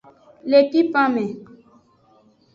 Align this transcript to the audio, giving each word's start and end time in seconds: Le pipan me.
Le 0.51 0.59
pipan 0.71 1.09
me. 1.13 1.23